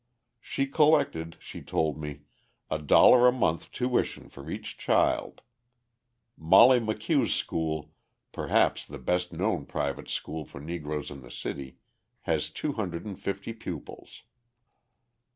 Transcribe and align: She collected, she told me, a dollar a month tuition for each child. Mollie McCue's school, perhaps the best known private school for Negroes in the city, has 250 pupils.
She 0.39 0.65
collected, 0.65 1.37
she 1.39 1.61
told 1.61 1.99
me, 2.01 2.21
a 2.71 2.79
dollar 2.79 3.27
a 3.27 3.31
month 3.31 3.71
tuition 3.71 4.29
for 4.29 4.49
each 4.49 4.75
child. 4.75 5.41
Mollie 6.35 6.79
McCue's 6.79 7.35
school, 7.35 7.91
perhaps 8.31 8.83
the 8.83 8.97
best 8.97 9.31
known 9.31 9.67
private 9.67 10.09
school 10.09 10.43
for 10.43 10.59
Negroes 10.59 11.11
in 11.11 11.21
the 11.21 11.29
city, 11.29 11.77
has 12.23 12.49
250 12.49 13.53
pupils. 13.53 14.23